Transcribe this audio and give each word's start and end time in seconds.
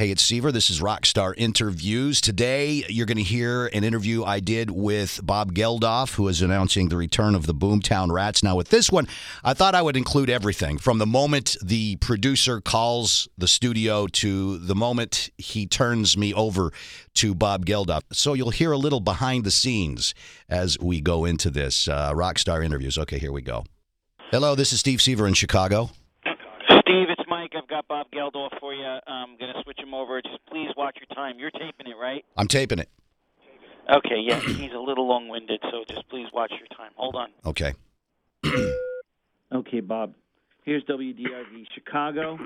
Hey, 0.00 0.12
it's 0.12 0.22
Seaver. 0.22 0.52
This 0.52 0.70
is 0.70 0.80
Rockstar 0.80 1.34
Interviews. 1.36 2.20
Today, 2.20 2.84
you're 2.88 3.04
going 3.04 3.16
to 3.16 3.24
hear 3.24 3.66
an 3.66 3.82
interview 3.82 4.22
I 4.22 4.38
did 4.38 4.70
with 4.70 5.18
Bob 5.24 5.54
Geldof, 5.54 6.14
who 6.14 6.28
is 6.28 6.40
announcing 6.40 6.88
the 6.88 6.96
return 6.96 7.34
of 7.34 7.46
the 7.46 7.52
Boomtown 7.52 8.12
Rats. 8.12 8.44
Now, 8.44 8.54
with 8.54 8.68
this 8.68 8.92
one, 8.92 9.08
I 9.42 9.54
thought 9.54 9.74
I 9.74 9.82
would 9.82 9.96
include 9.96 10.30
everything 10.30 10.78
from 10.78 10.98
the 10.98 11.06
moment 11.06 11.56
the 11.60 11.96
producer 11.96 12.60
calls 12.60 13.26
the 13.36 13.48
studio 13.48 14.06
to 14.06 14.58
the 14.58 14.76
moment 14.76 15.30
he 15.36 15.66
turns 15.66 16.16
me 16.16 16.32
over 16.32 16.70
to 17.14 17.34
Bob 17.34 17.66
Geldof. 17.66 18.02
So 18.12 18.34
you'll 18.34 18.50
hear 18.50 18.70
a 18.70 18.78
little 18.78 19.00
behind 19.00 19.42
the 19.42 19.50
scenes 19.50 20.14
as 20.48 20.78
we 20.78 21.00
go 21.00 21.24
into 21.24 21.50
this 21.50 21.88
uh, 21.88 22.12
Rockstar 22.12 22.64
Interviews. 22.64 22.98
Okay, 22.98 23.18
here 23.18 23.32
we 23.32 23.42
go. 23.42 23.64
Hello, 24.30 24.54
this 24.54 24.72
is 24.72 24.78
Steve 24.78 25.02
Seaver 25.02 25.26
in 25.26 25.34
Chicago. 25.34 25.90
Steve, 27.60 27.64
it's 27.64 27.70
Mike. 27.70 27.80
I've 27.80 27.86
got 27.86 27.88
Bob 27.88 28.06
Geldof 28.10 28.58
for 28.60 28.74
you. 28.74 28.84
I'm 28.84 29.36
going 29.38 29.52
to 29.54 29.62
switch 29.62 29.78
him 29.78 29.94
over. 29.94 30.20
Just 30.22 30.38
please 30.50 30.68
watch 30.76 30.96
your 31.00 31.14
time. 31.16 31.38
You're 31.38 31.50
taping 31.50 31.86
it, 31.86 31.96
right? 32.00 32.24
I'm 32.36 32.48
taping 32.48 32.78
it. 32.78 32.88
Okay, 33.88 34.20
yeah. 34.20 34.40
He's 34.46 34.72
a 34.72 34.78
little 34.78 35.06
long 35.08 35.28
winded, 35.28 35.60
so 35.70 35.84
just 35.88 36.08
please 36.08 36.26
watch 36.32 36.52
your 36.58 36.68
time. 36.76 36.92
Hold 36.96 37.16
on. 37.16 37.28
Okay. 37.44 37.74
Okay, 39.50 39.80
Bob. 39.80 40.14
Here's 40.64 40.84
WDRV 40.84 41.64
Chicago. 41.74 42.38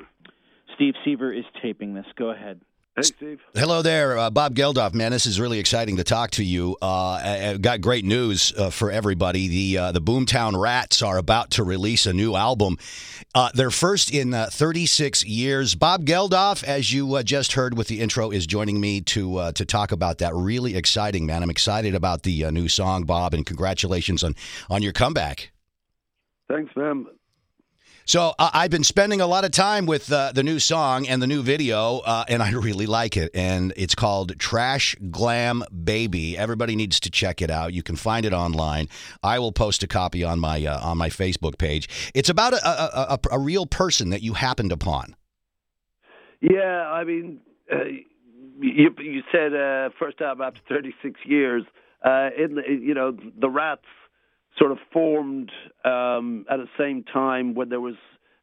Steve 0.77 0.95
Seaver 1.04 1.32
is 1.32 1.45
taping 1.60 1.95
this. 1.95 2.06
Go 2.16 2.30
ahead. 2.30 2.60
Hey, 2.95 3.02
Steve. 3.05 3.41
Hello 3.55 3.80
there, 3.80 4.19
uh, 4.19 4.28
Bob 4.28 4.55
Geldof. 4.55 4.92
Man, 4.92 5.12
this 5.12 5.24
is 5.24 5.41
really 5.41 5.59
exciting 5.59 5.96
to 5.96 6.05
talk 6.05 6.30
to 6.32 6.45
you. 6.45 6.77
Uh, 6.82 7.12
I- 7.12 7.48
I've 7.48 7.62
got 7.62 7.80
great 7.80 8.05
news 8.05 8.52
uh, 8.59 8.68
for 8.68 8.91
everybody. 8.91 9.48
The 9.48 9.78
uh, 9.78 9.92
the 9.92 10.02
Boomtown 10.02 10.60
Rats 10.60 11.01
are 11.01 11.16
about 11.16 11.52
to 11.52 11.65
release 11.65 12.05
a 12.05 12.12
new 12.12 12.34
album, 12.37 12.77
uh, 13.34 13.48
their 13.55 13.70
first 13.70 14.12
in 14.12 14.34
uh, 14.34 14.48
36 14.52 15.24
years. 15.24 15.74
Bob 15.74 16.05
Geldof, 16.05 16.62
as 16.65 16.92
you 16.92 17.15
uh, 17.15 17.23
just 17.23 17.55
heard 17.55 17.78
with 17.78 17.88
the 17.88 17.98
intro, 17.98 18.30
is 18.30 18.46
joining 18.46 18.78
me 18.78 19.01
to 19.01 19.37
uh, 19.38 19.52
to 19.52 19.65
talk 19.65 19.90
about 19.90 20.18
that. 20.18 20.34
Really 20.34 20.77
exciting, 20.77 21.24
man. 21.24 21.43
I'm 21.43 21.48
excited 21.51 21.95
about 21.95 22.24
the 22.24 22.45
uh, 22.45 22.51
new 22.51 22.68
song, 22.68 23.04
Bob, 23.04 23.32
and 23.32 23.46
congratulations 23.46 24.23
on 24.23 24.35
on 24.68 24.82
your 24.82 24.93
comeback. 24.93 25.51
Thanks, 26.51 26.76
man. 26.76 27.07
So 28.04 28.34
uh, 28.38 28.50
I've 28.52 28.70
been 28.70 28.84
spending 28.84 29.20
a 29.20 29.26
lot 29.26 29.45
of 29.45 29.52
time 29.52 29.86
with 29.86 30.10
uh, 30.10 30.32
the 30.32 30.42
new 30.42 30.58
song 30.58 31.06
and 31.06 31.22
the 31.22 31.26
new 31.26 31.42
video, 31.42 31.98
uh, 31.98 32.24
and 32.28 32.42
I 32.42 32.50
really 32.52 32.86
like 32.86 33.16
it. 33.16 33.30
And 33.34 33.72
it's 33.76 33.95
called 33.95 34.38
Trash 34.38 34.96
Glam 35.10 35.62
Baby. 35.84 36.36
Everybody 36.36 36.74
needs 36.74 36.98
to 37.00 37.10
check 37.10 37.40
it 37.40 37.50
out. 37.50 37.73
You 37.73 37.82
can 37.82 37.96
find 37.96 38.26
it 38.26 38.32
online. 38.32 38.88
I 39.23 39.38
will 39.38 39.52
post 39.52 39.82
a 39.82 39.86
copy 39.86 40.24
on 40.24 40.40
my 40.40 40.64
uh, 40.64 40.80
on 40.80 40.98
my 40.98 41.10
Facebook 41.10 41.58
page. 41.58 41.88
It's 42.14 42.28
about 42.28 42.54
a, 42.54 42.68
a, 42.68 43.14
a, 43.14 43.18
a 43.32 43.38
real 43.38 43.66
person 43.66 44.10
that 44.10 44.23
you 44.23 44.34
happened 44.34 44.73
upon. 44.73 45.14
Yeah, 46.40 46.90
I 46.90 47.04
mean, 47.04 47.40
uh, 47.73 47.84
you 48.58 48.90
you 48.98 49.23
said 49.30 49.54
uh, 49.54 49.90
first 49.98 50.18
time 50.18 50.40
after 50.40 50.60
36 50.68 51.20
years. 51.24 51.62
In 52.04 52.58
you 52.66 52.95
know, 52.95 53.16
the 53.38 53.48
Rats 53.48 53.84
sort 54.58 54.72
of 54.72 54.78
formed 54.92 55.50
um, 55.84 56.45
at 56.50 56.58
the 56.58 56.68
same 56.78 57.04
time 57.04 57.54
when 57.54 57.68
there 57.68 57.80
was 57.80 57.95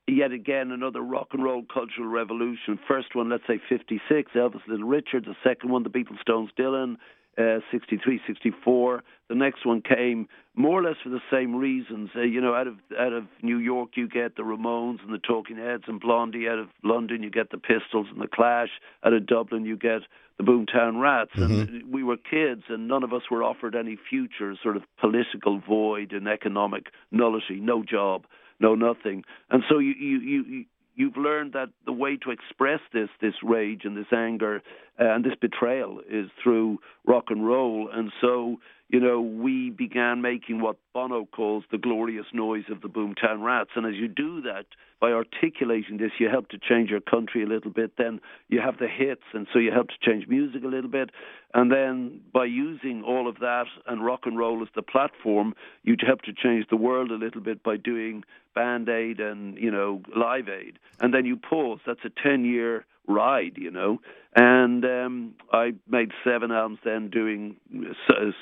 yet 0.07 0.31
again 0.31 0.71
another 0.71 1.01
rock 1.01 1.27
and 1.33 1.43
roll 1.43 1.63
cultural 1.71 2.07
revolution. 2.07 2.79
First 2.87 3.15
one, 3.15 3.29
let's 3.29 3.43
say 3.47 3.61
56, 3.69 4.31
Elvis 4.35 4.67
Little 4.67 4.87
Richard. 4.87 5.25
The 5.25 5.35
second 5.43 5.69
one, 5.69 5.83
the 5.83 5.89
Beatles, 5.89 6.19
Stones, 6.21 6.49
Dylan. 6.57 6.95
Uh, 7.39 7.59
63, 7.71 8.19
64. 8.27 9.01
The 9.29 9.35
next 9.35 9.65
one 9.65 9.81
came 9.81 10.27
more 10.55 10.77
or 10.77 10.83
less 10.83 10.97
for 11.01 11.07
the 11.09 11.21
same 11.31 11.55
reasons. 11.55 12.09
Uh, 12.13 12.21
you 12.21 12.41
know, 12.41 12.53
out 12.53 12.67
of 12.67 12.75
out 12.99 13.13
of 13.13 13.27
New 13.41 13.57
York, 13.57 13.91
you 13.95 14.09
get 14.09 14.35
the 14.35 14.41
Ramones 14.41 15.01
and 15.03 15.13
the 15.13 15.19
Talking 15.19 15.55
Heads 15.55 15.83
and 15.87 16.01
Blondie. 16.01 16.49
Out 16.49 16.59
of 16.59 16.67
London, 16.83 17.23
you 17.23 17.29
get 17.29 17.49
the 17.49 17.57
Pistols 17.57 18.07
and 18.11 18.19
the 18.19 18.27
Clash. 18.27 18.67
Out 19.05 19.13
of 19.13 19.25
Dublin, 19.25 19.63
you 19.63 19.77
get 19.77 20.01
the 20.37 20.43
Boomtown 20.43 20.99
Rats. 20.99 21.31
And 21.35 21.93
we 21.93 22.03
were 22.03 22.17
kids, 22.17 22.63
and 22.67 22.89
none 22.89 23.03
of 23.03 23.13
us 23.13 23.23
were 23.31 23.41
offered 23.41 23.73
any 23.73 23.97
future, 24.09 24.55
sort 24.61 24.75
of 24.75 24.83
political 24.99 25.59
void 25.59 26.11
and 26.11 26.27
economic 26.27 26.87
nullity, 27.09 27.61
no 27.61 27.83
job, 27.83 28.25
no 28.59 28.75
nothing. 28.75 29.23
And 29.49 29.63
so 29.69 29.79
you 29.79 29.93
you 29.93 30.19
you. 30.19 30.65
You 30.99 31.09
You've 31.09 31.17
learned 31.17 31.53
that 31.53 31.69
the 31.85 31.91
way 31.91 32.17
to 32.17 32.31
express 32.31 32.81
this, 32.93 33.09
this 33.19 33.33
rage 33.41 33.81
and 33.83 33.97
this 33.97 34.11
anger 34.15 34.61
uh, 34.99 35.05
and 35.05 35.25
this 35.25 35.33
betrayal 35.39 36.01
is 36.07 36.29
through 36.43 36.79
rock 37.07 37.25
and 37.29 37.45
roll. 37.47 37.89
And 37.91 38.11
so, 38.21 38.57
you 38.89 38.99
know, 38.99 39.21
we 39.21 39.71
began 39.71 40.21
making 40.21 40.61
what 40.61 40.77
Bono 40.99 41.23
calls 41.23 41.63
the 41.71 41.77
glorious 41.77 42.25
noise 42.33 42.65
of 42.69 42.81
the 42.81 42.89
Boomtown 42.89 43.41
Rats. 43.41 43.69
And 43.77 43.85
as 43.85 43.93
you 43.95 44.09
do 44.09 44.41
that, 44.41 44.65
by 44.99 45.13
articulating 45.13 45.95
this, 45.95 46.11
you 46.19 46.27
help 46.27 46.49
to 46.49 46.57
change 46.57 46.89
your 46.89 46.99
country 46.99 47.41
a 47.41 47.45
little 47.45 47.71
bit. 47.71 47.93
Then 47.97 48.19
you 48.49 48.59
have 48.59 48.79
the 48.79 48.89
hits, 48.89 49.23
and 49.33 49.47
so 49.53 49.59
you 49.59 49.71
help 49.71 49.87
to 49.87 49.93
change 50.01 50.27
music 50.27 50.61
a 50.65 50.67
little 50.67 50.89
bit. 50.89 51.11
And 51.53 51.71
then 51.71 52.19
by 52.33 52.43
using 52.43 53.01
all 53.01 53.29
of 53.29 53.39
that 53.39 53.67
and 53.87 54.05
rock 54.05 54.25
and 54.25 54.37
roll 54.37 54.61
as 54.61 54.67
the 54.75 54.81
platform, 54.81 55.53
you 55.83 55.95
help 56.05 56.23
to 56.23 56.33
change 56.33 56.65
the 56.69 56.75
world 56.75 57.11
a 57.11 57.15
little 57.15 57.39
bit 57.39 57.63
by 57.63 57.77
doing 57.77 58.25
Band 58.53 58.89
Aid 58.89 59.21
and, 59.21 59.57
you 59.57 59.71
know, 59.71 60.01
Live 60.13 60.49
Aid. 60.49 60.79
And 60.99 61.13
then 61.13 61.23
you 61.23 61.37
pause. 61.37 61.79
That's 61.87 62.03
a 62.03 62.11
10 62.21 62.43
year 62.43 62.85
ride, 63.07 63.53
you 63.55 63.71
know. 63.71 63.99
And 64.35 64.83
um, 64.83 65.35
I 65.53 65.75
made 65.89 66.11
seven 66.25 66.51
albums 66.51 66.79
then 66.83 67.09
doing 67.09 67.55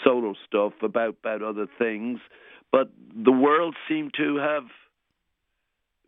solo 0.04 0.34
stuff 0.48 0.74
about, 0.82 1.18
about 1.22 1.44
other 1.44 1.68
things. 1.78 2.20
But 2.72 2.90
the 3.16 3.32
world 3.32 3.76
seemed 3.88 4.14
to 4.18 4.38
have 4.38 4.64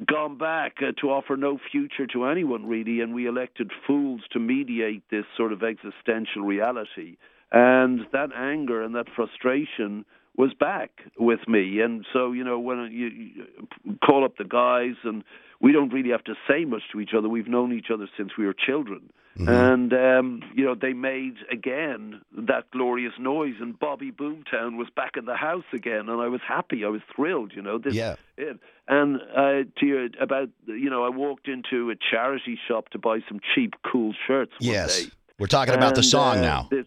gone 0.06 0.38
back 0.38 0.78
uh, 0.82 0.92
to 1.02 1.08
offer 1.08 1.36
no 1.36 1.60
future 1.72 2.08
to 2.08 2.26
anyone 2.26 2.66
really, 2.68 3.02
and 3.02 3.14
we 3.14 3.28
elected 3.28 3.72
fools 3.86 4.22
to 4.32 4.40
mediate 4.40 5.04
this 5.12 5.26
sort 5.36 5.52
of 5.52 5.62
existential 5.64 6.44
reality. 6.44 7.18
And 7.52 8.02
that 8.14 8.30
anger 8.36 8.84
and 8.84 8.96
that 8.96 9.08
frustration 9.16 10.06
was 10.38 10.54
back 10.54 10.92
with 11.18 11.40
me. 11.48 11.82
And 11.82 12.06
so, 12.14 12.32
you 12.32 12.44
know, 12.44 12.60
when 12.60 12.90
you, 12.92 13.08
you 13.08 13.98
call 14.06 14.24
up 14.24 14.38
the 14.38 14.46
guys, 14.46 14.96
and 15.04 15.24
we 15.62 15.72
don't 15.72 15.92
really 15.94 16.10
have 16.12 16.24
to 16.26 16.36
say 16.48 16.66
much 16.66 16.84
to 16.92 17.00
each 17.02 17.12
other. 17.18 17.28
We've 17.30 17.48
known 17.48 17.74
each 17.74 17.88
other 17.94 18.08
since 18.18 18.32
we 18.38 18.46
were 18.46 18.54
children. 18.54 19.12
And, 19.48 19.94
um, 19.94 20.42
you 20.54 20.66
know, 20.66 20.76
they 20.76 20.92
made 20.92 21.36
again 21.50 22.20
that 22.38 22.70
glorious 22.72 23.14
noise, 23.18 23.54
and 23.62 23.80
Bobby 23.80 24.12
Boomtown 24.12 24.76
was 24.78 24.90
back 24.94 25.12
in 25.16 25.24
the 25.24 25.36
house 25.38 25.64
again, 25.72 26.10
and 26.10 26.20
I 26.22 26.28
was 26.28 26.42
happy. 26.46 26.84
I 26.84 26.90
was 26.90 27.00
thrilled, 27.16 27.54
you 27.56 27.62
know. 27.62 27.78
This, 27.78 27.94
Yeah. 27.94 28.16
it. 28.36 28.60
And 28.90 29.16
uh, 29.34 29.64
to 29.80 29.86
your, 29.86 30.08
about, 30.20 30.50
you 30.66 30.90
know, 30.90 31.06
I 31.06 31.10
walked 31.10 31.48
into 31.48 31.90
a 31.90 31.96
charity 31.96 32.60
shop 32.68 32.90
to 32.90 32.98
buy 33.00 33.20
some 33.30 33.40
cheap, 33.56 33.76
cool 33.90 34.14
shirts 34.28 34.52
one 34.60 34.72
Yes, 34.74 35.04
day. 35.06 35.12
we're 35.38 35.48
talking 35.48 35.74
about 35.76 35.96
the 35.96 36.04
song 36.04 36.40
uh, 36.40 36.42
now. 36.42 36.68
This, 36.70 36.86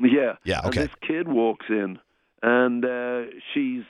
yeah. 0.00 0.36
Yeah, 0.44 0.60
And 0.60 0.68
okay. 0.68 0.80
this 0.86 0.94
kid 1.06 1.28
walks 1.28 1.66
in, 1.68 1.98
and 2.42 2.84
uh, 2.86 3.22
she's 3.52 3.82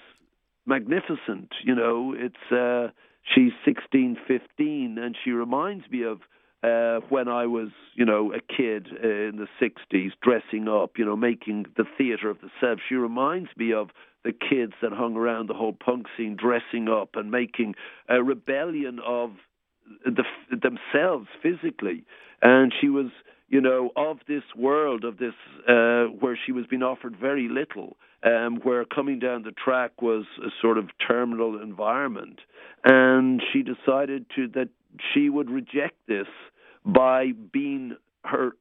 magnificent. 0.64 1.52
You 1.62 1.74
know, 1.74 2.14
it's 2.18 2.52
uh, 2.52 2.90
she's 3.34 3.52
sixteen, 3.64 4.16
fifteen, 4.26 4.98
and 4.98 5.16
she 5.24 5.30
reminds 5.30 5.88
me 5.90 6.04
of 6.04 6.20
uh, 6.62 7.00
when 7.08 7.28
I 7.28 7.46
was, 7.46 7.68
you 7.94 8.04
know, 8.04 8.32
a 8.32 8.40
kid 8.40 8.88
in 8.88 9.38
the 9.38 9.48
'60s, 9.60 10.12
dressing 10.22 10.68
up, 10.68 10.92
you 10.98 11.04
know, 11.04 11.16
making 11.16 11.66
the 11.76 11.84
theater 11.98 12.30
of 12.30 12.40
the 12.40 12.50
self. 12.60 12.78
She 12.88 12.94
reminds 12.94 13.50
me 13.56 13.72
of 13.72 13.90
the 14.24 14.32
kids 14.32 14.72
that 14.82 14.92
hung 14.92 15.16
around 15.16 15.48
the 15.48 15.54
whole 15.54 15.72
punk 15.72 16.06
scene, 16.16 16.36
dressing 16.36 16.88
up 16.88 17.10
and 17.14 17.30
making 17.30 17.74
a 18.08 18.22
rebellion 18.22 18.98
of 19.06 19.30
the, 20.04 20.24
themselves 20.50 21.28
physically. 21.42 22.04
And 22.42 22.72
she 22.80 22.88
was, 22.88 23.06
you 23.48 23.60
know, 23.60 23.90
of 23.96 24.18
this 24.26 24.42
world, 24.56 25.04
of 25.04 25.18
this, 25.18 25.34
uh, 25.68 26.04
where 26.18 26.38
she 26.44 26.52
was 26.52 26.66
being 26.68 26.82
offered 26.82 27.16
very 27.16 27.48
little, 27.48 27.96
um, 28.24 28.56
where 28.62 28.84
coming 28.84 29.18
down 29.18 29.42
the 29.42 29.52
track 29.52 30.02
was 30.02 30.24
a 30.44 30.48
sort 30.60 30.78
of 30.78 30.90
terminal 31.06 31.60
environment. 31.62 32.40
And 32.84 33.42
she 33.52 33.62
decided 33.62 34.26
to 34.36 34.48
that 34.48 34.68
she 35.12 35.28
would 35.30 35.50
reject 35.50 35.96
this 36.08 36.26
by 36.84 37.32
being 37.52 37.96
her 38.24 38.52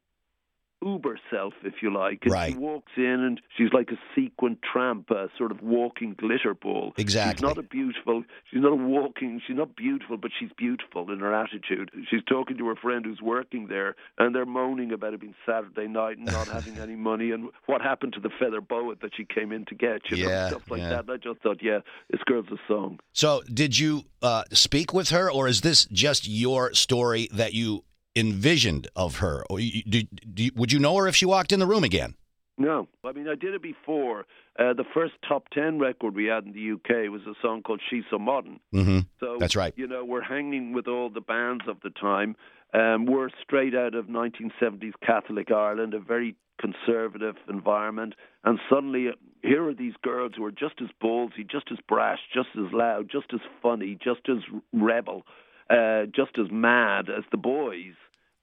uber 0.83 1.19
self, 1.31 1.53
if 1.63 1.75
you 1.81 1.93
like. 1.93 2.19
And 2.23 2.31
Right. 2.31 2.51
She 2.53 2.57
walks 2.57 2.91
in 2.97 3.03
and 3.21 3.41
she's 3.57 3.71
like 3.73 3.89
a 3.91 3.97
sequin 4.13 4.57
tramp, 4.61 5.09
a 5.11 5.29
sort 5.37 5.51
of 5.51 5.61
walking 5.61 6.13
glitter 6.17 6.53
ball. 6.53 6.93
Exactly. 6.97 7.35
She's 7.35 7.41
not 7.41 7.57
a 7.57 7.63
beautiful. 7.63 8.23
She's 8.51 8.61
not 8.61 8.71
a 8.73 8.75
walking. 8.75 9.41
She's 9.45 9.55
not 9.55 9.75
beautiful, 9.75 10.17
but 10.17 10.31
she's 10.37 10.49
beautiful 10.57 11.11
in 11.11 11.19
her 11.19 11.33
attitude. 11.33 11.91
She's 12.09 12.23
talking 12.27 12.57
to 12.57 12.67
her 12.67 12.75
friend 12.75 13.05
who's 13.05 13.21
working 13.21 13.67
there, 13.67 13.95
and 14.17 14.35
they're 14.35 14.45
moaning 14.45 14.91
about 14.91 15.13
it 15.13 15.21
being 15.21 15.35
Saturday 15.45 15.87
night 15.87 16.17
and 16.17 16.25
not 16.25 16.47
having 16.57 16.77
any 16.77 16.95
money, 16.95 17.31
and 17.31 17.49
what 17.65 17.81
happened 17.81 18.13
to 18.13 18.19
the 18.19 18.29
feather 18.39 18.61
boa 18.61 18.95
that 19.01 19.11
she 19.15 19.25
came 19.25 19.51
in 19.51 19.65
to 19.65 19.75
get. 19.75 20.01
You 20.11 20.17
Yeah, 20.17 20.27
know, 20.27 20.47
stuff 20.49 20.71
like 20.71 20.81
yeah. 20.81 20.89
that. 20.89 20.99
And 21.01 21.11
I 21.11 21.17
just 21.17 21.41
thought, 21.41 21.59
yeah, 21.61 21.79
this 22.09 22.21
girl's 22.25 22.47
a 22.51 22.57
song. 22.67 22.99
So, 23.13 23.41
did 23.51 23.77
you 23.79 24.03
uh, 24.21 24.43
speak 24.51 24.93
with 24.93 25.09
her, 25.09 25.31
or 25.31 25.47
is 25.47 25.61
this 25.61 25.85
just 25.85 26.27
your 26.27 26.73
story 26.73 27.29
that 27.33 27.53
you 27.53 27.83
envisioned 28.15 28.87
of 28.95 29.17
her? 29.17 29.43
Or 29.49 29.59
you, 29.59 29.83
do, 29.83 30.03
do 30.33 30.49
would 30.55 30.71
you 30.71 30.79
know 30.79 30.95
her 30.97 31.07
if 31.07 31.15
she 31.15 31.25
walked 31.25 31.51
in 31.51 31.59
the 31.59 31.65
room 31.65 31.83
again? 31.83 32.15
No, 32.57 32.87
I 33.03 33.11
mean 33.11 33.27
I 33.27 33.35
did 33.35 33.53
it 33.53 33.61
before. 33.61 34.25
Uh, 34.57 34.73
the 34.73 34.85
first 34.93 35.13
top 35.27 35.49
ten 35.49 35.77
record 35.77 36.15
we 36.15 36.25
had 36.25 36.45
in 36.45 36.53
the 36.53 36.71
UK 36.71 37.11
was 37.11 37.21
a 37.27 37.33
song 37.41 37.61
called 37.63 37.81
"She's 37.89 38.03
So 38.09 38.17
Modern." 38.17 38.59
Mm-hmm. 38.73 38.99
So 39.19 39.37
That's 39.39 39.55
right. 39.57 39.73
You 39.75 39.87
know, 39.87 40.05
we're 40.05 40.21
hanging 40.21 40.73
with 40.73 40.87
all 40.87 41.09
the 41.09 41.21
bands 41.21 41.65
of 41.67 41.77
the 41.83 41.89
time, 41.89 42.35
Um, 42.73 43.05
we're 43.05 43.29
straight 43.41 43.75
out 43.75 43.95
of 43.95 44.07
1970s 44.07 44.93
Catholic 45.05 45.51
Ireland, 45.51 45.93
a 45.93 45.99
very 45.99 46.35
conservative 46.59 47.35
environment, 47.49 48.15
and 48.43 48.59
suddenly 48.69 49.09
here 49.43 49.67
are 49.67 49.73
these 49.73 49.93
girls 50.01 50.31
who 50.35 50.43
are 50.45 50.51
just 50.51 50.75
as 50.81 50.89
ballsy, 51.03 51.49
just 51.49 51.67
as 51.71 51.77
brash, 51.87 52.19
just 52.33 52.49
as 52.57 52.71
loud, 52.73 53.09
just 53.11 53.27
as 53.33 53.41
funny, 53.61 53.97
just 54.01 54.21
as 54.29 54.37
rebel, 54.73 55.23
uh, 55.69 56.05
just 56.05 56.37
as 56.39 56.51
mad 56.51 57.09
as 57.09 57.23
the 57.31 57.37
boys 57.37 57.95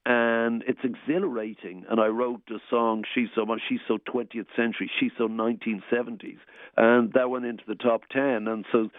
and 0.05 0.65
it's 0.67 0.81
exhilarating. 0.83 1.85
And 1.89 2.01
I 2.01 2.07
wrote 2.07 2.43
a 2.51 2.59
song, 2.71 3.05
She's 3.15 3.29
So 3.35 3.47
Much, 3.47 3.61
She's 3.69 3.81
So 3.87 3.99
20th 3.99 4.47
Century, 4.57 4.91
She's 4.99 5.13
So 5.17 5.29
1970s, 5.29 6.39
and 6.77 7.13
that 7.13 7.31
went 7.31 7.47
into 7.47 7.65
the 7.67 7.75
top 7.75 8.03
10. 8.11 8.49
And 8.49 8.65
so 8.73 8.91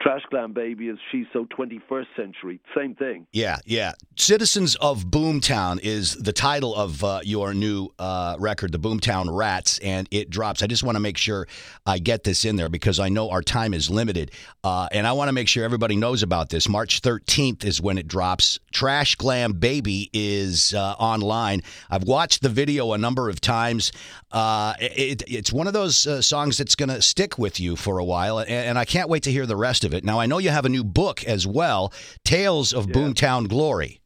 Trash 0.00 0.22
Glam 0.30 0.52
Baby 0.52 0.88
is 0.88 0.98
She's 1.10 1.26
So 1.32 1.46
21st 1.46 2.06
Century, 2.16 2.60
same 2.76 2.94
thing. 2.94 3.26
Yeah, 3.32 3.58
yeah. 3.64 3.92
Citizens 4.16 4.76
of 4.76 5.06
Boomtown 5.06 5.80
is 5.82 6.14
the 6.14 6.32
title 6.32 6.74
of 6.74 7.02
uh, 7.02 7.20
your 7.24 7.54
new 7.54 7.88
uh, 7.98 8.36
record, 8.38 8.70
The 8.70 8.78
Boomtown 8.78 9.26
Rats, 9.34 9.78
and 9.78 10.06
it 10.10 10.30
drops. 10.30 10.62
I 10.62 10.66
just 10.66 10.84
want 10.84 10.96
to 10.96 11.00
make 11.00 11.16
sure 11.16 11.48
I 11.86 11.98
get 11.98 12.22
this 12.22 12.44
in 12.44 12.56
there 12.56 12.68
because 12.68 13.00
I 13.00 13.08
know 13.08 13.30
our 13.30 13.42
time 13.42 13.74
is 13.74 13.90
limited. 13.90 14.30
Uh, 14.62 14.88
and 14.92 15.06
I 15.06 15.12
want 15.12 15.28
to 15.28 15.32
make 15.32 15.48
sure 15.48 15.64
everybody 15.64 15.96
knows 15.96 16.22
about 16.22 16.50
this. 16.50 16.68
March 16.68 17.02
13th 17.02 17.64
is 17.64 17.80
when 17.80 17.98
it 17.98 18.06
drops. 18.06 18.60
Trash 18.70 19.16
Glam 19.16 19.54
Baby 19.54 20.10
is 20.12 20.72
uh, 20.74 20.94
online. 20.98 21.62
I've 21.90 22.04
watched 22.04 22.42
the 22.42 22.48
video 22.48 22.92
a 22.92 22.98
number 22.98 23.28
of 23.28 23.40
times. 23.40 23.90
Uh, 24.30 24.74
it, 24.80 25.22
it's 25.26 25.52
one 25.52 25.66
of 25.66 25.72
those 25.72 26.06
uh, 26.06 26.22
songs 26.22 26.58
that's 26.58 26.74
going 26.74 26.88
to 26.88 27.02
stick 27.02 27.38
with 27.38 27.58
you 27.58 27.74
for 27.74 27.98
a 27.98 28.04
while, 28.04 28.38
and, 28.38 28.50
and 28.50 28.78
I 28.78 28.84
can't 28.84 29.08
wait 29.08 29.24
to 29.24 29.32
hear 29.32 29.46
the 29.46 29.56
rest 29.64 29.84
of 29.84 29.94
it. 29.94 30.04
Now, 30.04 30.20
I 30.20 30.26
know 30.26 30.38
you 30.38 30.50
have 30.50 30.66
a 30.66 30.74
new 30.76 30.84
book 30.84 31.24
as 31.24 31.46
well, 31.46 31.92
Tales 32.24 32.72
of 32.72 32.86
yeah. 32.86 32.94
Boomtown 32.94 33.48
Glory. 33.48 34.00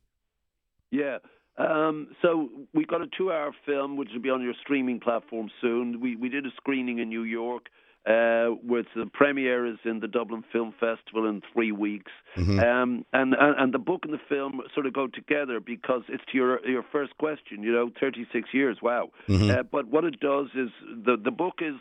Yeah. 0.90 1.19
Um, 1.58 2.08
so 2.22 2.49
we've 2.72 2.87
got 2.87 3.02
a 3.02 3.08
two-hour 3.19 3.50
film, 3.66 3.96
which 3.96 4.10
will 4.14 4.22
be 4.22 4.31
on 4.31 4.43
your 4.43 4.55
streaming 4.62 5.00
platform 5.00 5.50
soon. 5.60 6.00
We 6.00 6.14
we 6.14 6.28
did 6.28 6.46
a 6.46 6.52
screening 6.56 6.99
in 7.00 7.08
New 7.08 7.25
York. 7.25 7.64
Uh, 8.06 8.55
with 8.62 8.87
the 8.96 9.05
premiere 9.12 9.66
is 9.66 9.76
in 9.84 10.00
the 10.00 10.08
Dublin 10.08 10.43
Film 10.50 10.72
Festival 10.81 11.28
in 11.28 11.43
three 11.52 11.72
weeks, 11.72 12.12
mm-hmm. 12.37 12.58
um, 12.61 13.04
and, 13.12 13.34
and 13.34 13.54
and 13.58 13.75
the 13.75 13.78
book 13.78 14.00
and 14.04 14.14
the 14.14 14.25
film 14.28 14.62
sort 14.72 14.87
of 14.87 14.94
go 14.94 15.08
together 15.08 15.61
because 15.61 16.02
it's 16.08 16.25
to 16.31 16.38
your 16.38 16.66
your 16.66 16.84
first 16.90 17.12
question. 17.19 17.62
You 17.62 17.72
know, 17.72 17.90
36 18.00 18.49
years, 18.54 18.78
wow. 18.81 19.11
Mm-hmm. 19.28 19.50
Uh, 19.50 19.62
but 19.64 19.88
what 19.88 20.04
it 20.04 20.20
does 20.20 20.46
is 20.54 20.70
the 21.06 21.16
the 21.22 21.32
book 21.32 21.56
is 21.61 21.75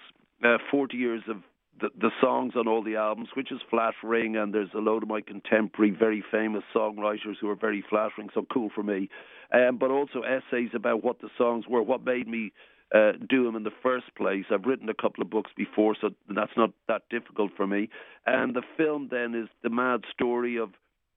uh, 0.43 0.57
40 0.69 0.97
years 0.97 1.23
of 1.29 1.37
the, 1.79 1.89
the 1.99 2.11
songs 2.21 2.53
on 2.55 2.67
all 2.67 2.83
the 2.83 2.95
albums, 2.95 3.29
which 3.35 3.51
is 3.51 3.59
flattering, 3.69 4.35
and 4.35 4.53
there's 4.53 4.69
a 4.75 4.79
load 4.79 5.03
of 5.03 5.09
my 5.09 5.21
contemporary, 5.21 5.91
very 5.91 6.23
famous 6.31 6.63
songwriters 6.75 7.35
who 7.39 7.49
are 7.49 7.55
very 7.55 7.83
flattering, 7.89 8.29
so 8.33 8.45
cool 8.51 8.69
for 8.73 8.83
me. 8.83 9.09
Um, 9.53 9.77
but 9.77 9.91
also 9.91 10.23
essays 10.23 10.69
about 10.73 11.03
what 11.03 11.21
the 11.21 11.29
songs 11.37 11.65
were, 11.69 11.81
what 11.81 12.03
made 12.03 12.27
me 12.27 12.51
uh, 12.93 13.13
do 13.29 13.43
them 13.43 13.55
in 13.55 13.63
the 13.63 13.71
first 13.83 14.13
place. 14.15 14.45
I've 14.51 14.65
written 14.65 14.89
a 14.89 14.93
couple 14.93 15.21
of 15.21 15.29
books 15.29 15.51
before, 15.55 15.95
so 15.99 16.09
that's 16.33 16.51
not 16.55 16.71
that 16.87 17.03
difficult 17.09 17.51
for 17.55 17.67
me. 17.67 17.89
And 18.25 18.55
the 18.55 18.63
film 18.77 19.09
then 19.11 19.35
is 19.35 19.49
the 19.63 19.69
mad 19.69 20.01
story 20.13 20.57
of 20.57 20.69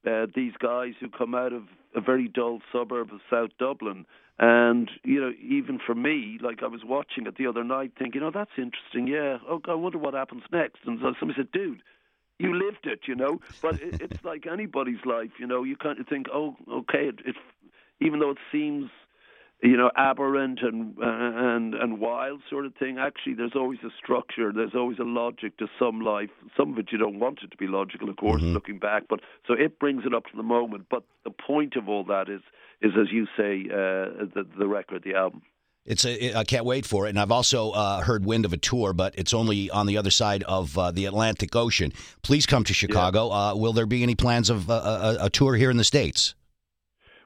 uh, 0.07 0.27
these 0.35 0.53
guys 0.59 0.95
who 1.01 1.09
come 1.09 1.35
out 1.35 1.53
of 1.53 1.65
a 1.95 2.01
very 2.01 2.29
dull 2.29 2.61
suburb 2.73 3.13
of 3.13 3.21
South 3.31 3.51
Dublin. 3.59 4.07
And, 4.39 4.91
you 5.05 5.21
know, 5.21 5.33
even 5.43 5.79
for 5.85 5.95
me, 5.95 6.39
like 6.41 6.63
I 6.63 6.67
was 6.67 6.83
watching 6.85 7.27
it 7.27 7.37
the 7.37 7.47
other 7.47 7.65
night 7.65 7.93
thinking, 7.99 8.23
oh, 8.23 8.31
that's 8.33 8.51
interesting. 8.57 9.07
Yeah. 9.07 9.39
Oh, 9.49 9.61
I 9.69 9.75
wonder 9.75 9.99
what 9.99 10.15
happens 10.15 10.45
next. 10.51 10.79
And 10.87 10.99
so 11.01 11.13
somebody 11.19 11.41
said, 11.41 11.53
dude, 11.53 11.83
you 12.39 12.55
lived 12.55 12.85
it, 12.87 13.01
you 13.07 13.15
know. 13.15 13.41
But 13.61 13.83
it, 13.83 14.01
it's 14.01 14.25
like 14.25 14.47
anybody's 14.47 15.05
life, 15.05 15.33
you 15.39 15.47
know. 15.47 15.63
You 15.63 15.77
kind 15.77 16.01
of 16.01 16.07
think, 16.07 16.27
oh, 16.33 16.57
okay, 16.73 17.09
it, 17.09 17.21
it 17.27 17.37
even 18.01 18.19
though 18.21 18.31
it 18.31 18.39
seems 18.51 18.91
you 19.63 19.77
know, 19.77 19.91
aberrant 19.97 20.61
and 20.63 20.97
and 20.99 21.75
and 21.75 22.01
wild 22.01 22.41
sort 22.49 22.65
of 22.65 22.75
thing. 22.77 22.99
Actually, 22.99 23.35
there's 23.35 23.55
always 23.55 23.79
a 23.85 23.91
structure. 24.03 24.53
There's 24.55 24.75
always 24.75 24.99
a 24.99 25.05
logic 25.05 25.59
to 25.59 25.67
some 25.79 26.01
life. 26.01 26.31
Some 26.57 26.73
of 26.73 26.79
it 26.79 26.89
you 26.91 26.99
don't 26.99 27.19
want 27.19 27.41
it 27.43 27.51
to 27.51 27.57
be 27.57 27.67
logical, 27.67 28.09
of 28.09 28.17
course, 28.17 28.43
mm-hmm. 28.43 28.55
looking 28.55 28.79
back. 28.79 29.05
But 29.09 29.21
so 29.47 29.55
it 29.55 29.79
brings 29.79 30.05
it 30.07 30.15
up 30.15 30.25
to 30.27 30.37
the 30.37 30.43
moment. 30.43 30.87
But 30.91 31.05
the 31.25 31.31
point 31.31 31.77
of 31.77 31.89
all 31.89 32.05
that 32.05 32.29
is 32.29 32.41
is 32.81 32.93
as 32.99 33.13
you 33.13 33.27
say, 33.37 33.67
uh, 33.71 34.25
the 34.35 34.47
the 34.59 34.67
record, 34.67 35.03
the 35.05 35.15
album. 35.15 35.43
It's 35.87 36.05
a, 36.05 36.35
I 36.35 36.45
can't 36.45 36.65
wait 36.65 36.85
for 36.87 37.07
it, 37.07 37.11
and 37.11 37.19
I've 37.19 37.33
also 37.33 37.71
uh, 37.71 38.01
heard 38.03 38.25
wind 38.25 38.45
of 38.45 38.53
a 38.53 38.59
tour, 38.59 38.93
but 38.93 39.15
it's 39.17 39.33
only 39.33 39.71
on 39.71 39.87
the 39.87 39.97
other 39.97 40.11
side 40.11 40.43
of 40.43 40.77
uh, 40.77 40.91
the 40.91 41.07
Atlantic 41.07 41.57
Ocean. 41.57 41.93
Please 42.23 42.47
come 42.47 42.65
to 42.65 42.75
Chicago. 42.75 43.29
Yeah. 43.29 43.35
Uh, 43.35 43.55
will 43.57 43.73
there 43.73 43.87
be 43.87 44.03
any 44.03 44.15
plans 44.15 44.51
of 44.51 44.71
uh, 44.71 45.17
a, 45.21 45.27
a 45.27 45.31
tour 45.31 45.57
here 45.57 45.71
in 45.71 45.79
the 45.79 45.85
states? 45.85 46.35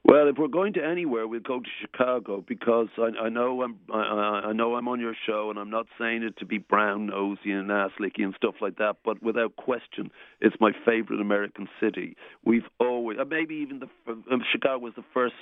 Well, 0.06 0.28
if 0.28 0.36
we're 0.36 0.48
going 0.48 0.74
to 0.74 0.84
anywhere, 0.84 1.26
we'll 1.26 1.40
go 1.40 1.60
to 1.60 1.68
Chicago 1.80 2.44
because 2.46 2.88
I, 2.98 3.24
I 3.24 3.28
know 3.30 3.62
I'm 3.62 3.78
I, 3.90 4.48
I 4.48 4.52
know 4.52 4.74
I'm 4.74 4.86
on 4.86 5.00
your 5.00 5.14
show, 5.26 5.48
and 5.48 5.58
I'm 5.58 5.70
not 5.70 5.86
saying 5.98 6.22
it 6.22 6.36
to 6.38 6.44
be 6.44 6.58
brown 6.58 7.06
nosy 7.06 7.52
and 7.52 7.70
ass 7.72 7.90
licky 7.98 8.22
and 8.22 8.34
stuff 8.36 8.56
like 8.60 8.76
that. 8.76 8.96
But 9.02 9.22
without 9.22 9.56
question, 9.56 10.10
it's 10.42 10.56
my 10.60 10.72
favorite 10.84 11.22
American 11.22 11.68
city. 11.80 12.16
We've 12.44 12.68
always, 12.78 13.18
uh, 13.18 13.24
maybe 13.24 13.54
even 13.54 13.80
the 13.80 13.88
um, 14.12 14.42
Chicago 14.52 14.78
was 14.78 14.92
the 14.94 15.04
first 15.14 15.34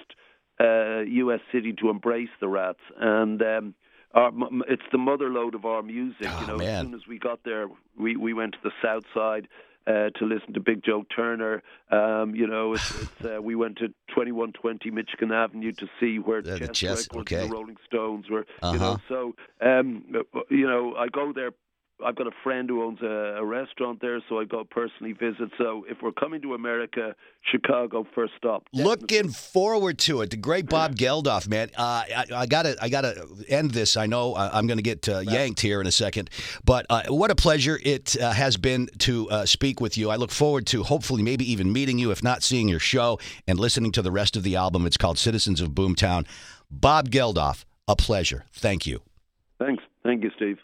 uh, 0.60 1.00
U.S. 1.00 1.40
city 1.50 1.72
to 1.80 1.90
embrace 1.90 2.30
the 2.40 2.46
rats, 2.46 2.80
and 3.00 3.42
um, 3.42 3.74
our, 4.14 4.30
it's 4.68 4.82
the 4.92 4.98
mother 4.98 5.28
lode 5.28 5.56
of 5.56 5.64
our 5.64 5.82
music. 5.82 6.28
Oh, 6.28 6.40
you 6.40 6.46
know, 6.46 6.58
man. 6.58 6.68
as 6.68 6.82
soon 6.82 6.94
as 6.94 7.06
we 7.08 7.18
got 7.18 7.40
there, 7.44 7.66
we 7.98 8.14
we 8.14 8.32
went 8.32 8.52
to 8.52 8.58
the 8.62 8.72
South 8.80 9.04
Side 9.12 9.48
uh, 9.86 10.10
to 10.18 10.24
listen 10.24 10.52
to 10.54 10.60
Big 10.60 10.82
Joe 10.84 11.04
Turner. 11.14 11.62
Um, 11.90 12.34
you 12.34 12.46
know, 12.46 12.74
it's, 12.74 13.02
it's, 13.02 13.24
uh, 13.24 13.42
we 13.42 13.54
went 13.54 13.78
to 13.78 13.88
2120 14.08 14.90
Michigan 14.90 15.32
Avenue 15.32 15.72
to 15.72 15.86
see 16.00 16.18
where 16.18 16.38
uh, 16.38 16.58
the 16.58 16.68
chess, 16.68 17.08
okay. 17.14 17.46
the 17.46 17.48
Rolling 17.48 17.76
Stones 17.86 18.28
were. 18.30 18.46
Uh-huh. 18.62 18.72
You 18.72 18.78
know, 18.78 18.98
so 19.08 19.34
um, 19.60 20.04
you 20.50 20.66
know, 20.66 20.94
I 20.96 21.08
go 21.08 21.32
there 21.32 21.52
I've 22.04 22.16
got 22.16 22.26
a 22.26 22.32
friend 22.42 22.68
who 22.68 22.82
owns 22.82 23.00
a, 23.02 23.36
a 23.38 23.44
restaurant 23.44 24.00
there, 24.00 24.20
so 24.28 24.40
I 24.40 24.44
go 24.44 24.64
personally 24.64 25.12
visit. 25.12 25.50
So 25.58 25.84
if 25.88 25.98
we're 26.02 26.12
coming 26.12 26.42
to 26.42 26.54
America, 26.54 27.14
Chicago 27.50 28.06
first 28.14 28.32
stop. 28.36 28.64
Definitely. 28.72 28.90
Looking 28.90 29.30
forward 29.30 29.98
to 30.00 30.22
it. 30.22 30.30
The 30.30 30.36
great 30.36 30.68
Bob 30.68 30.96
Geldof, 30.96 31.48
man. 31.48 31.70
Uh, 31.76 32.02
I, 32.16 32.24
I, 32.34 32.46
gotta, 32.46 32.76
I 32.80 32.88
gotta 32.88 33.26
end 33.48 33.70
this. 33.70 33.96
I 33.96 34.06
know 34.06 34.34
I'm 34.34 34.66
going 34.66 34.78
to 34.78 34.82
get 34.82 35.08
uh, 35.08 35.20
yanked 35.20 35.60
here 35.60 35.80
in 35.80 35.86
a 35.86 35.92
second, 35.92 36.30
but 36.64 36.86
uh, 36.90 37.04
what 37.08 37.30
a 37.30 37.34
pleasure 37.34 37.78
it 37.82 38.16
uh, 38.20 38.32
has 38.32 38.56
been 38.56 38.88
to 38.98 39.30
uh, 39.30 39.46
speak 39.46 39.80
with 39.80 39.96
you. 39.96 40.10
I 40.10 40.16
look 40.16 40.32
forward 40.32 40.66
to 40.68 40.82
hopefully 40.82 41.22
maybe 41.22 41.50
even 41.50 41.72
meeting 41.72 41.98
you, 41.98 42.10
if 42.10 42.22
not 42.22 42.42
seeing 42.42 42.68
your 42.68 42.80
show 42.80 43.18
and 43.46 43.58
listening 43.60 43.92
to 43.92 44.02
the 44.02 44.10
rest 44.10 44.36
of 44.36 44.42
the 44.42 44.56
album. 44.56 44.86
It's 44.86 44.96
called 44.96 45.18
Citizens 45.18 45.60
of 45.60 45.70
Boomtown. 45.70 46.26
Bob 46.70 47.10
Geldof, 47.10 47.64
a 47.86 47.94
pleasure. 47.94 48.46
Thank 48.52 48.86
you. 48.86 49.02
Thanks. 49.58 49.84
Thank 50.02 50.24
you, 50.24 50.30
Steve. 50.36 50.58